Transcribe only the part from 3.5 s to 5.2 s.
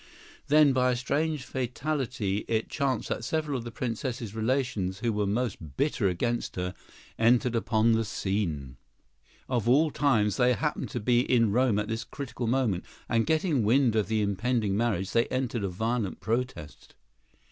of the Princess's relations, who